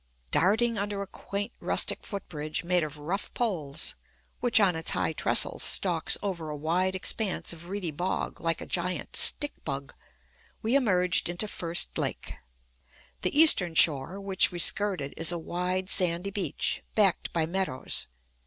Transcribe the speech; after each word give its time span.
Darting 0.31 0.79
under 0.79 1.03
a 1.03 1.05
quaint 1.05 1.51
rustic 1.59 2.03
foot 2.07 2.27
bridge 2.27 2.63
made 2.63 2.81
of 2.83 2.97
rough 2.97 3.31
poles, 3.35 3.93
which 4.39 4.59
on 4.59 4.75
its 4.75 4.89
high 4.89 5.13
trestles 5.13 5.61
stalks 5.61 6.17
over 6.23 6.49
a 6.49 6.55
wide 6.57 6.95
expanse 6.95 7.53
of 7.53 7.69
reedy 7.69 7.91
bog 7.91 8.41
like 8.41 8.61
a 8.61 8.65
giant 8.65 9.15
"stick 9.15 9.63
bug," 9.63 9.93
we 10.63 10.73
emerged 10.75 11.29
into 11.29 11.47
First 11.47 11.99
Lake. 11.99 12.33
The 13.21 13.39
eastern 13.39 13.75
shore, 13.75 14.19
which 14.19 14.51
we 14.51 14.57
skirted, 14.57 15.13
is 15.17 15.31
a 15.31 15.37
wide, 15.37 15.87
sandy 15.87 16.31
beach, 16.31 16.81
backed 16.95 17.31
by 17.31 17.45
meadows. 17.45 18.07